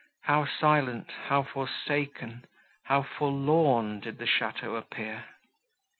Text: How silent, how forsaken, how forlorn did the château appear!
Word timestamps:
How 0.23 0.47
silent, 0.47 1.11
how 1.25 1.43
forsaken, 1.43 2.45
how 2.85 3.03
forlorn 3.03 3.99
did 3.99 4.17
the 4.17 4.25
château 4.25 4.75
appear! 4.75 5.25